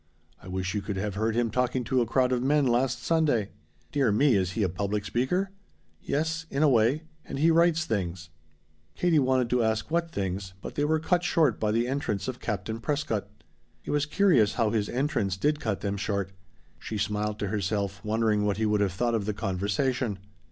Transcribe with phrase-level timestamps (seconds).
[0.41, 3.49] "I wish you could have heard him talking to a crowd of men last Sunday."
[3.91, 5.51] "Dear me is he a public speaker?"
[6.01, 7.03] "Yes in a way.
[7.23, 8.31] And he writes things."
[8.95, 12.39] Katie wanted to ask what things, but they were cut short by the entrance of
[12.39, 13.27] Captain Prescott.
[13.85, 16.31] It was curious how his entrance did cut them short.
[16.79, 20.17] She smiled to herself, wondering what he would have thought of the conversation.